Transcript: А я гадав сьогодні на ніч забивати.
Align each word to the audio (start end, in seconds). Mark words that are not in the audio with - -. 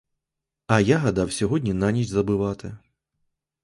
А 0.67 0.79
я 0.79 0.97
гадав 0.97 1.31
сьогодні 1.31 1.73
на 1.73 1.91
ніч 1.91 2.07
забивати. 2.07 2.77